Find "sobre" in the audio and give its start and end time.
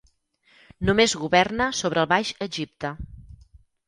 1.79-2.01